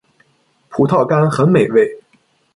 [0.67, 2.01] 葡萄干很美味。